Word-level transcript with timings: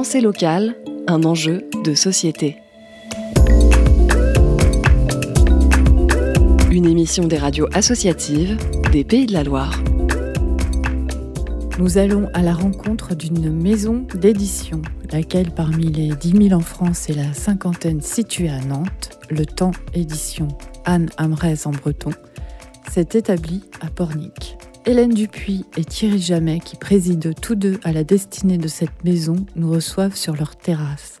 Pensée 0.00 0.22
locale, 0.22 0.76
un 1.08 1.24
enjeu 1.24 1.68
de 1.84 1.92
société. 1.92 2.56
Une 6.70 6.86
émission 6.86 7.26
des 7.26 7.36
radios 7.36 7.68
associatives 7.74 8.56
des 8.92 9.04
Pays 9.04 9.26
de 9.26 9.34
la 9.34 9.44
Loire. 9.44 9.78
Nous 11.78 11.98
allons 11.98 12.30
à 12.32 12.40
la 12.40 12.54
rencontre 12.54 13.14
d'une 13.14 13.52
maison 13.52 14.06
d'édition, 14.14 14.80
laquelle 15.12 15.50
parmi 15.50 15.92
les 15.92 16.16
10 16.16 16.48
000 16.48 16.58
en 16.58 16.64
France 16.64 17.10
et 17.10 17.12
la 17.12 17.34
cinquantaine 17.34 18.00
située 18.00 18.48
à 18.48 18.60
Nantes, 18.60 19.18
le 19.28 19.44
temps 19.44 19.72
édition 19.92 20.48
Anne 20.86 21.10
Amrez 21.18 21.66
en 21.66 21.72
breton, 21.72 22.12
s'est 22.90 23.10
établie 23.12 23.64
à 23.82 23.90
Pornic. 23.90 24.56
Hélène 24.86 25.12
Dupuis 25.12 25.66
et 25.76 25.84
Thierry 25.84 26.20
Jamet, 26.20 26.60
qui 26.60 26.76
président 26.76 27.34
tous 27.34 27.54
deux 27.54 27.78
à 27.84 27.92
la 27.92 28.02
destinée 28.02 28.56
de 28.56 28.66
cette 28.66 29.04
maison, 29.04 29.36
nous 29.54 29.70
reçoivent 29.70 30.16
sur 30.16 30.34
leur 30.34 30.56
terrasse. 30.56 31.20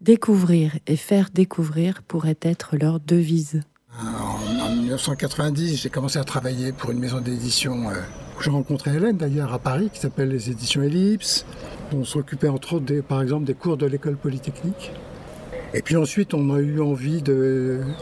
Découvrir 0.00 0.76
et 0.88 0.96
faire 0.96 1.30
découvrir 1.32 2.02
pourrait 2.02 2.38
être 2.42 2.76
leur 2.76 2.98
devise. 2.98 3.60
En, 3.96 4.74
1990, 4.74 5.76
j'ai 5.76 5.88
commencé 5.88 6.18
à 6.18 6.24
travailler 6.24 6.72
pour 6.72 6.90
une 6.90 6.98
maison 6.98 7.20
d'édition. 7.20 7.90
Euh, 7.90 7.94
j'ai 8.40 8.50
rencontré 8.50 8.96
Hélène 8.96 9.16
d'ailleurs 9.16 9.54
à 9.54 9.60
Paris, 9.60 9.90
qui 9.92 10.00
s'appelle 10.00 10.30
les 10.30 10.50
éditions 10.50 10.82
Ellipse. 10.82 11.46
On 11.94 12.02
s'occupait 12.02 12.48
entre 12.48 12.74
autres, 12.74 12.86
des, 12.86 13.02
par 13.02 13.22
exemple, 13.22 13.44
des 13.44 13.54
cours 13.54 13.76
de 13.76 13.86
l'école 13.86 14.16
polytechnique. 14.16 14.90
Et 15.74 15.82
puis 15.82 15.96
ensuite, 15.96 16.34
on 16.34 16.52
a 16.52 16.58
eu 16.58 16.80
envie 16.80 17.22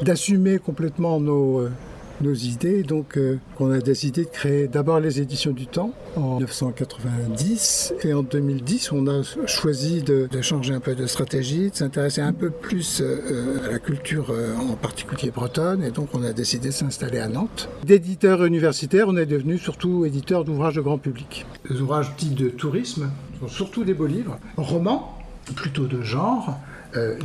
d'assumer 0.00 0.58
complètement 0.58 1.20
nos, 1.20 1.60
euh, 1.60 1.72
nos 2.20 2.34
idées. 2.34 2.82
Donc, 2.82 3.16
euh, 3.16 3.38
on 3.60 3.70
a 3.70 3.78
décidé 3.78 4.24
de 4.24 4.30
créer 4.30 4.68
d'abord 4.68 5.00
les 5.00 5.20
éditions 5.20 5.52
du 5.52 5.66
temps 5.66 5.92
en 6.16 6.36
1990. 6.36 7.94
Et 8.02 8.14
en 8.14 8.22
2010, 8.22 8.92
on 8.92 9.06
a 9.06 9.22
choisi 9.46 10.02
de, 10.02 10.28
changer 10.42 10.74
un 10.74 10.80
peu 10.80 10.94
de 10.94 11.06
stratégie, 11.06 11.70
de 11.70 11.76
s'intéresser 11.76 12.20
un 12.20 12.32
peu 12.32 12.50
plus 12.50 13.00
euh, 13.00 13.66
à 13.66 13.72
la 13.72 13.78
culture, 13.78 14.30
euh, 14.30 14.54
en 14.56 14.74
particulier 14.74 15.30
bretonne. 15.30 15.82
Et 15.82 15.90
donc, 15.90 16.10
on 16.14 16.22
a 16.22 16.32
décidé 16.32 16.68
de 16.68 16.74
s'installer 16.74 17.18
à 17.18 17.28
Nantes. 17.28 17.68
D'éditeur 17.84 18.44
universitaire, 18.44 19.06
on 19.08 19.16
est 19.16 19.26
devenu 19.26 19.58
surtout 19.58 20.04
éditeur 20.04 20.44
d'ouvrages 20.44 20.74
de 20.74 20.80
grand 20.80 20.98
public. 20.98 21.46
Les 21.68 21.80
ouvrages 21.80 22.14
type 22.16 22.34
de 22.34 22.48
tourisme 22.48 23.10
sont 23.40 23.48
surtout 23.48 23.84
des 23.84 23.94
beaux 23.94 24.06
livres, 24.06 24.38
romans, 24.56 25.18
plutôt 25.54 25.86
de 25.86 26.02
genre, 26.02 26.58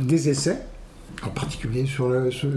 des 0.00 0.28
essais 0.28 0.58
en 1.24 1.30
particulier 1.30 1.86
sur, 1.86 2.10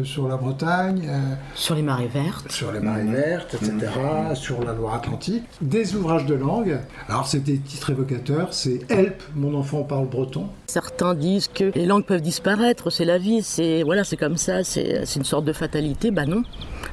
sur, 0.03 0.27
la 0.27 0.37
Bretagne. 0.37 1.07
Euh, 1.07 1.35
sur 1.55 1.75
les 1.75 1.81
marées 1.81 2.07
vertes. 2.07 2.51
Sur 2.51 2.71
les 2.71 2.79
marées 2.79 3.03
vertes, 3.03 3.55
etc. 3.55 3.73
Mmh. 4.31 4.35
Sur 4.35 4.63
la 4.63 4.73
Loire-Atlantique. 4.73 5.43
Des 5.61 5.95
ouvrages 5.95 6.25
de 6.25 6.35
langue. 6.35 6.79
Alors, 7.07 7.27
c'est 7.27 7.39
des 7.39 7.59
titres 7.59 7.91
évocateurs. 7.91 8.53
C'est 8.53 8.79
Help, 8.91 9.23
mon 9.35 9.53
enfant 9.55 9.83
parle 9.83 10.07
breton. 10.07 10.47
Certains 10.67 11.13
disent 11.13 11.47
que 11.47 11.71
les 11.75 11.85
langues 11.85 12.05
peuvent 12.05 12.21
disparaître, 12.21 12.89
c'est 12.89 13.05
la 13.05 13.17
vie, 13.17 13.41
c'est 13.41 13.83
voilà, 13.83 14.03
c'est 14.03 14.17
comme 14.17 14.37
ça, 14.37 14.63
c'est 14.63 15.15
une 15.15 15.23
sorte 15.23 15.45
de 15.45 15.53
fatalité. 15.53 16.11
Bah 16.11 16.25
non, 16.25 16.43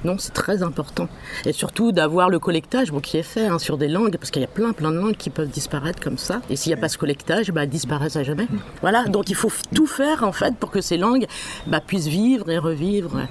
non, 0.05 0.17
c'est 0.19 0.33
très 0.33 0.63
important. 0.63 1.09
Et 1.47 1.53
surtout 1.53 1.93
d'avoir 1.93 2.29
le 2.31 2.39
collectage 2.39 2.93
qui 3.03 3.17
est 3.17 3.23
fait 3.23 3.47
hein, 3.47 3.59
sur 3.59 3.79
des 3.79 3.89
langues, 3.89 4.17
parce 4.19 4.31
qu'il 4.31 4.43
y 4.43 4.45
a 4.45 4.49
plein, 4.49 4.73
plein 4.73 4.91
de 4.91 4.99
langues 4.99 5.17
qui 5.17 5.31
peuvent 5.31 5.49
disparaître 5.49 6.01
comme 6.01 6.19
ça. 6.19 6.41
Et 6.51 6.57
s'il 6.57 6.71
n'y 6.71 6.79
a 6.79 6.81
pas 6.81 6.89
ce 6.89 6.99
collectage, 6.99 7.51
bah, 7.51 7.65
elles 7.65 7.71
disparaissent 7.71 8.17
à 8.17 8.23
jamais. 8.23 8.47
Voilà, 8.81 9.05
donc 9.05 9.31
il 9.31 9.35
faut 9.35 9.51
tout 9.75 9.87
faire 9.87 10.23
en 10.23 10.33
fait 10.33 10.55
pour 10.57 10.71
que 10.71 10.81
ces 10.81 10.97
langues 10.97 11.27
bah, 11.67 11.81
puissent 11.81 12.07
vivre 12.07 12.51
et 12.51 12.59
revivre. 12.59 13.27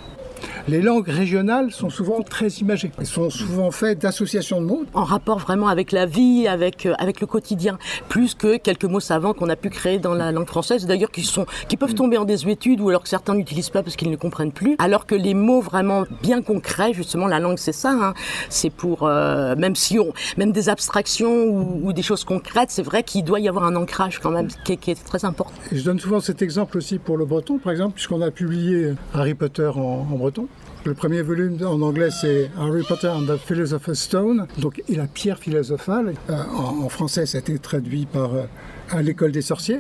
Les 0.70 0.82
langues 0.82 1.10
régionales 1.10 1.72
sont 1.72 1.90
souvent 1.90 2.22
très 2.22 2.48
imagées. 2.48 2.90
Elles 2.98 3.06
sont 3.06 3.30
souvent 3.30 3.70
faites 3.70 4.00
d'associations 4.00 4.62
de 4.62 4.66
mots. 4.66 4.86
En 4.94 5.04
rapport 5.04 5.38
vraiment 5.38 5.68
avec 5.68 5.92
la 5.92 6.06
vie, 6.06 6.48
avec, 6.48 6.86
euh, 6.86 6.94
avec 7.00 7.20
le 7.20 7.28
quotidien, 7.28 7.78
plus 8.08 8.34
que 8.34 8.56
quelques 8.56 8.86
mots 8.86 9.02
savants 9.02 9.34
qu'on 9.34 9.50
a 9.50 9.58
pu 9.58 9.70
créer 9.70 10.00
dans 10.00 10.14
la 10.14 10.32
langue 10.32 10.48
française, 10.48 10.86
d'ailleurs 10.86 11.12
qui, 11.12 11.24
sont, 11.24 11.46
qui 11.68 11.76
peuvent 11.76 11.96
tomber 11.96 12.18
en 12.18 12.24
désuétude 12.24 12.80
ou 12.80 12.88
alors 12.88 13.04
que 13.04 13.10
certains 13.10 13.36
n'utilisent 13.36 13.72
pas 13.72 13.84
parce 13.84 13.98
qu'ils 13.98 14.10
ne 14.10 14.16
comprennent 14.16 14.54
plus. 14.54 14.78
Alors 14.80 15.06
que 15.06 15.16
les 15.16 15.34
mots 15.34 15.60
vraiment 15.60 16.06
bien 16.22 16.42
concrets, 16.42 16.94
justement, 16.94 17.28
la 17.28 17.42
langue 17.42 17.58
c'est 17.58 17.74
ça, 17.74 17.92
hein. 17.92 18.14
c'est 18.48 18.70
pour, 18.70 19.04
euh, 19.04 19.58
même 19.58 19.76
si 19.76 20.00
on, 20.00 20.14
même 20.38 20.54
des 20.54 20.70
abstractions 20.70 21.44
ou, 21.84 21.92
des 21.92 22.04
choses 22.04 22.24
concrètes, 22.24 22.72
c'est 22.72 22.84
vrai 22.84 23.04
qu'il 23.04 23.26
doit 23.26 23.42
y 23.42 23.50
avoir 23.50 23.66
un 23.66 23.76
ancrage 23.76 24.20
quand 24.20 24.32
même 24.32 24.48
qui, 24.64 24.72
est 24.74 25.04
très 25.04 25.26
important. 25.26 25.54
je 25.74 25.84
donne 25.84 26.00
souvent 26.00 26.22
cet 26.22 26.42
exemple 26.42 26.78
aussi 26.78 27.00
pour 27.00 27.18
le 27.18 27.26
breton, 27.26 27.58
par 27.58 27.74
exemple, 27.74 27.96
puisqu'on 27.96 28.22
a 28.22 28.32
publié 28.32 28.94
Harry 29.14 29.34
Potter 29.34 29.70
en 29.76 30.06
breton. 30.16 30.48
Le 30.86 30.94
premier 30.94 31.22
volume 31.22 31.58
en 31.66 31.82
anglais, 31.82 32.10
c'est 32.12 32.52
Harry 32.60 32.84
Potter 32.84 33.08
and 33.08 33.22
the 33.22 33.38
Philosopher's 33.38 34.00
Stone, 34.00 34.48
donc 34.58 34.84
et 34.90 34.96
la 34.96 35.08
pierre 35.08 35.40
philosophale. 35.40 36.14
Euh, 36.30 36.44
en, 36.54 36.90
français, 36.90 37.26
ça 37.26 37.38
a 37.38 37.40
été 37.40 37.58
traduit 37.58 38.06
par 38.06 38.34
euh, 38.34 39.02
l'école 39.02 39.32
des 39.32 39.42
sorciers. 39.42 39.80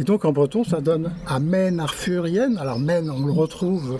Et 0.00 0.02
donc 0.02 0.24
en 0.24 0.32
breton, 0.32 0.64
ça 0.64 0.80
donne 0.80 1.12
Amen 1.28 1.78
Arthurienne. 1.78 2.58
Alors 2.58 2.80
Men, 2.80 3.08
on 3.08 3.24
le 3.24 3.30
retrouve 3.30 3.98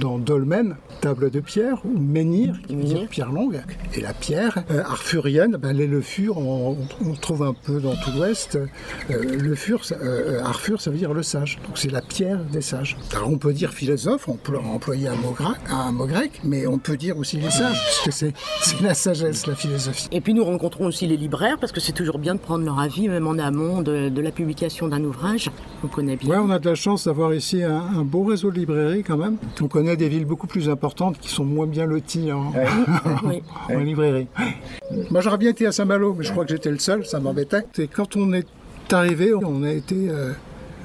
dans 0.00 0.18
Dolmen, 0.18 0.76
table 1.00 1.30
de 1.30 1.40
pierre, 1.40 1.80
ou 1.84 1.98
menhir, 1.98 2.56
qui 2.66 2.76
veut 2.76 2.82
dire 2.82 3.08
pierre 3.08 3.32
longue. 3.32 3.62
Et 3.94 4.00
la 4.00 4.12
pierre 4.12 4.64
euh, 4.70 4.82
arthurienne, 4.82 5.56
ben, 5.56 5.72
les 5.76 5.86
le 5.86 6.00
fur, 6.00 6.38
on, 6.38 6.76
trouve 7.20 7.42
un 7.42 7.54
peu 7.54 7.80
dans 7.80 7.94
tout 7.94 8.10
l'ouest. 8.14 8.56
Euh, 8.56 9.22
le 9.22 9.54
fur, 9.54 9.80
euh, 9.92 10.42
Arthur, 10.42 10.80
ça 10.80 10.90
veut 10.90 10.98
dire 10.98 11.14
le 11.14 11.22
sage. 11.22 11.58
Donc 11.66 11.78
c'est 11.78 11.90
la 11.90 12.02
pierre 12.02 12.38
des 12.52 12.60
sages. 12.60 12.96
Alors 13.14 13.30
on 13.30 13.38
peut 13.38 13.52
dire 13.52 13.72
philosophe, 13.72 14.28
on 14.28 14.34
peut 14.34 14.56
employer 14.58 15.08
un 15.08 15.14
mot, 15.16 15.30
grec, 15.30 15.56
un 15.70 15.92
mot 15.92 16.06
grec, 16.06 16.40
mais 16.44 16.66
on 16.66 16.78
peut 16.78 16.96
dire 16.96 17.16
aussi 17.16 17.36
les 17.38 17.50
sages, 17.50 17.80
puisque 18.02 18.12
c'est, 18.12 18.82
la 18.82 18.94
sagesse, 18.94 19.46
la 19.46 19.54
philosophie. 19.54 20.08
Et 20.12 20.20
puis 20.20 20.34
nous 20.34 20.44
rencontrons 20.44 20.86
aussi 20.86 21.06
les 21.06 21.16
libraires, 21.16 21.58
parce 21.58 21.72
que 21.72 21.80
c'est 21.80 21.92
toujours 21.92 22.18
bien 22.18 22.34
de 22.34 22.40
prendre 22.40 22.64
leur 22.64 22.78
avis, 22.78 23.08
même 23.08 23.26
en 23.26 23.38
amont 23.38 23.82
de, 23.82 24.10
la 24.20 24.30
publication 24.32 24.88
d'un 24.88 25.04
ouvrage 25.04 25.50
qu'on 25.80 25.88
connaît 25.88 26.16
bien. 26.16 26.30
Oui, 26.30 26.36
on 26.44 26.50
a 26.50 26.58
de 26.58 26.68
la 26.68 26.74
chance 26.74 27.04
d'avoir 27.04 27.32
ici 27.32 27.62
un, 27.62 28.02
beau 28.02 28.24
réseau 28.24 28.50
de 28.50 28.58
librairies 28.58 29.04
quand 29.04 29.16
même. 29.16 29.36
On 29.60 29.68
connaît 29.68 29.85
des 29.94 30.08
villes 30.08 30.24
beaucoup 30.24 30.48
plus 30.48 30.68
importantes 30.68 31.18
qui 31.20 31.28
sont 31.28 31.44
moins 31.44 31.66
bien 31.66 31.86
loties 31.86 32.32
en, 32.32 32.52
en 33.70 33.78
librairie. 33.78 34.26
Moi, 35.10 35.20
j'aurais 35.20 35.38
bien 35.38 35.50
été 35.50 35.66
à 35.66 35.72
Saint-Malo, 35.72 36.14
mais 36.18 36.24
je 36.24 36.32
crois 36.32 36.44
que 36.44 36.50
j'étais 36.50 36.70
le 36.70 36.78
seul, 36.78 37.06
ça 37.06 37.20
m'embêtait. 37.20 37.62
Et 37.78 37.86
quand 37.86 38.16
on 38.16 38.32
est 38.32 38.46
arrivé, 38.92 39.34
on 39.34 39.62
a 39.62 39.70
été 39.70 40.08
euh, 40.08 40.32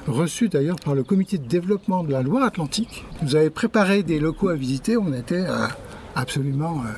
reçu 0.06 0.48
d'ailleurs 0.48 0.76
par 0.76 0.94
le 0.94 1.02
comité 1.02 1.38
de 1.38 1.46
développement 1.46 2.04
de 2.04 2.12
la 2.12 2.22
Loire-Atlantique. 2.22 3.04
Vous 3.22 3.36
avez 3.36 3.50
préparé 3.50 4.02
des 4.02 4.18
locaux 4.20 4.48
à 4.48 4.54
visiter, 4.54 4.96
on 4.96 5.12
était 5.12 5.44
euh, 5.46 5.66
absolument 6.14 6.80
euh, 6.80 6.90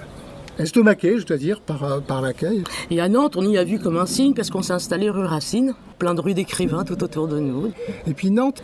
estomaqué, 0.58 1.18
je 1.18 1.26
dois 1.26 1.36
dire, 1.36 1.60
par, 1.60 2.02
par 2.02 2.22
l'accueil. 2.22 2.64
Et 2.90 3.00
à 3.00 3.08
Nantes, 3.08 3.36
on 3.36 3.48
y 3.48 3.58
a 3.58 3.64
vu 3.64 3.78
comme 3.78 3.96
un 3.96 4.06
signe 4.06 4.34
parce 4.34 4.50
qu'on 4.50 4.62
s'est 4.62 4.72
installé 4.72 5.10
rue 5.10 5.24
Racine, 5.24 5.74
plein 5.98 6.14
de 6.14 6.20
rues 6.20 6.34
d'écrivains 6.34 6.84
tout 6.84 7.02
autour 7.02 7.28
de 7.28 7.38
nous. 7.38 7.72
Et 8.06 8.14
puis 8.14 8.30
Nantes, 8.30 8.62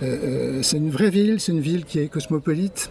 c'est 0.63 0.77
une 0.77 0.91
vraie 0.91 1.11
ville, 1.11 1.41
c'est 1.41 1.53
une 1.53 1.61
ville 1.61 1.85
qui 1.85 1.99
est 1.99 2.09
cosmopolite. 2.09 2.91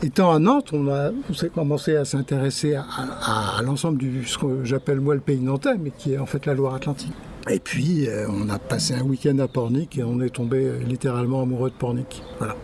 Étant 0.00 0.30
à 0.32 0.38
Nantes, 0.38 0.70
on 0.72 0.88
a 0.88 1.10
commencé 1.52 1.96
à 1.96 2.04
s'intéresser 2.04 2.76
à, 2.76 3.60
l'ensemble 3.64 3.98
du 3.98 4.24
ce 4.24 4.38
que 4.38 4.64
j'appelle 4.64 5.00
moi 5.00 5.14
le 5.14 5.20
pays 5.20 5.40
nantais, 5.40 5.76
mais 5.76 5.90
qui 5.90 6.12
est 6.12 6.18
en 6.18 6.26
fait 6.26 6.46
la 6.46 6.54
Loire-Atlantique. 6.54 7.12
Et 7.50 7.58
puis, 7.58 8.06
euh, 8.06 8.26
on 8.28 8.48
a 8.48 8.58
passé 8.58 8.94
un 8.94 9.02
week-end 9.02 9.38
à 9.38 9.48
Pornic 9.48 9.98
et 9.98 10.04
on 10.04 10.20
est 10.20 10.30
tombé 10.30 10.64
euh, 10.64 10.78
littéralement 10.86 11.42
amoureux 11.42 11.70
de 11.70 11.74
Pornic. 11.74 12.22
Voilà. 12.38 12.54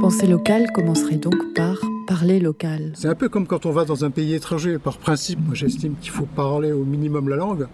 Pensée 0.00 0.26
locale 0.26 0.66
commencerait 0.72 1.16
donc 1.16 1.36
par 1.54 1.76
parler 2.08 2.40
local. 2.40 2.92
C'est 2.94 3.08
un 3.08 3.14
peu 3.14 3.28
comme 3.28 3.46
quand 3.46 3.66
on 3.66 3.70
va 3.70 3.84
dans 3.84 4.02
un 4.06 4.10
pays 4.10 4.32
étranger. 4.32 4.78
Par 4.78 4.96
principe, 4.96 5.38
moi 5.44 5.54
j'estime 5.54 5.94
qu'il 6.00 6.10
faut 6.10 6.24
parler 6.24 6.72
au 6.72 6.84
minimum 6.84 7.28
la 7.28 7.36
langue. 7.36 7.66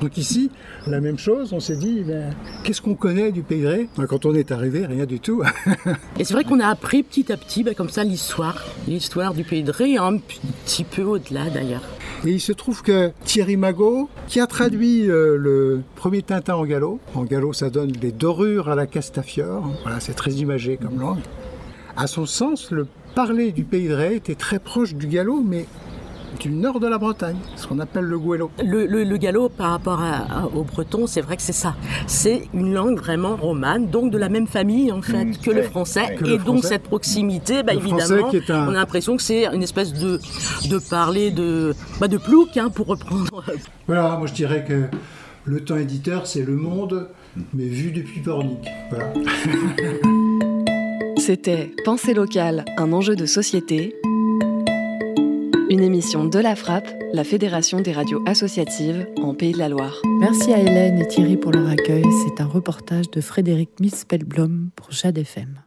Donc 0.00 0.16
ici, 0.16 0.50
la 0.86 1.00
même 1.00 1.18
chose, 1.18 1.52
on 1.52 1.60
s'est 1.60 1.76
dit, 1.76 2.00
ben, 2.00 2.34
qu'est-ce 2.64 2.80
qu'on 2.80 2.94
connaît 2.94 3.32
du 3.32 3.42
Pays 3.42 3.60
de 3.60 3.66
Ré 3.66 3.88
ben, 3.98 4.06
Quand 4.06 4.24
on 4.24 4.34
est 4.34 4.50
arrivé, 4.50 4.86
rien 4.86 5.04
du 5.04 5.20
tout. 5.20 5.42
Et 6.18 6.24
c'est 6.24 6.32
vrai 6.32 6.44
qu'on 6.44 6.58
a 6.58 6.68
appris 6.68 7.02
petit 7.02 7.30
à 7.30 7.36
petit, 7.36 7.62
ben, 7.62 7.74
comme 7.74 7.90
ça, 7.90 8.02
l'histoire. 8.02 8.64
L'histoire 8.88 9.34
du 9.34 9.44
Pays 9.44 9.62
de 9.62 9.70
Ré, 9.70 9.98
un 9.98 10.16
petit 10.16 10.84
peu 10.84 11.02
au-delà 11.02 11.50
d'ailleurs. 11.50 11.84
Et 12.24 12.30
il 12.30 12.40
se 12.40 12.52
trouve 12.52 12.82
que 12.82 13.10
Thierry 13.26 13.58
Magot, 13.58 14.08
qui 14.26 14.40
a 14.40 14.46
traduit 14.46 15.10
euh, 15.10 15.36
le 15.36 15.82
premier 15.96 16.22
Tintin 16.22 16.54
en 16.54 16.64
galop, 16.64 16.98
en 17.14 17.24
galop 17.24 17.52
ça 17.52 17.68
donne 17.68 17.92
les 18.00 18.12
dorures 18.12 18.70
à 18.70 18.74
la 18.74 18.86
Castafiore, 18.86 19.68
voilà, 19.82 20.00
c'est 20.00 20.14
très 20.14 20.30
imagé 20.32 20.78
comme 20.78 20.98
langue. 20.98 21.18
À 21.96 22.06
son 22.06 22.24
sens, 22.24 22.70
le 22.70 22.86
parler 23.14 23.52
du 23.52 23.64
pays 23.64 23.88
de 23.88 23.94
Ré 23.94 24.16
était 24.16 24.34
très 24.34 24.58
proche 24.58 24.94
du 24.94 25.06
gallo, 25.06 25.42
mais 25.44 25.66
du 26.40 26.50
nord 26.50 26.80
de 26.80 26.86
la 26.86 26.98
Bretagne, 26.98 27.36
ce 27.56 27.66
qu'on 27.66 27.78
appelle 27.78 28.04
le 28.04 28.18
guélo. 28.18 28.50
Le, 28.64 28.86
le, 28.86 29.16
gallo, 29.16 29.48
par 29.48 29.70
rapport 29.70 30.02
au 30.54 30.64
breton, 30.64 31.06
c'est 31.06 31.20
vrai 31.20 31.36
que 31.36 31.42
c'est 31.42 31.52
ça. 31.52 31.74
C'est 32.06 32.48
une 32.54 32.72
langue 32.72 32.98
vraiment 32.98 33.36
romane, 33.36 33.88
donc 33.88 34.10
de 34.10 34.18
la 34.18 34.28
même 34.28 34.46
famille 34.46 34.90
en 34.90 35.02
fait 35.02 35.24
mmh. 35.24 35.36
que 35.36 35.50
le 35.50 35.62
français. 35.62 36.16
et 36.24 36.38
donc 36.38 36.64
cette 36.64 36.84
proximité, 36.84 37.62
bah, 37.62 37.74
évidemment, 37.74 38.30
on 38.48 38.68
a 38.68 38.72
l'impression 38.72 39.16
que 39.16 39.22
c'est 39.22 39.46
une 39.46 39.62
espèce 39.62 39.92
de, 39.92 40.20
de 40.68 40.78
parler 40.78 41.30
de, 41.30 41.74
bah, 42.00 42.08
de 42.08 42.16
plouc, 42.16 42.56
hein, 42.56 42.70
pour 42.70 42.86
reprendre. 42.86 43.44
Voilà, 43.86 44.16
moi 44.16 44.26
je 44.26 44.32
dirais 44.32 44.64
que 44.66 44.84
le 45.44 45.64
temps 45.64 45.76
éditeur, 45.76 46.26
c'est 46.26 46.42
le 46.42 46.54
monde, 46.54 47.08
mais 47.52 47.66
vu 47.66 47.90
depuis 47.90 48.20
Pornic. 48.20 48.66
Voilà. 48.90 49.12
C'était 51.24 51.70
Pensée 51.84 52.14
locale, 52.14 52.64
un 52.76 52.92
enjeu 52.92 53.14
de 53.14 53.26
société. 53.26 53.94
Une 55.70 55.80
émission 55.80 56.24
de 56.24 56.40
la 56.40 56.56
Frappe, 56.56 56.88
la 57.12 57.22
Fédération 57.22 57.78
des 57.78 57.92
radios 57.92 58.20
associatives 58.26 59.06
en 59.22 59.32
Pays 59.32 59.52
de 59.52 59.58
la 59.58 59.68
Loire. 59.68 60.02
Merci 60.18 60.52
à 60.52 60.58
Hélène 60.58 60.98
et 60.98 61.06
Thierry 61.06 61.36
pour 61.36 61.52
leur 61.52 61.68
accueil. 61.68 62.04
C'est 62.24 62.42
un 62.42 62.46
reportage 62.46 63.08
de 63.08 63.20
Frédéric 63.20 63.70
Mispelblom 63.78 64.70
pour 64.74 64.90
Jade 64.90 65.16
FM. 65.16 65.62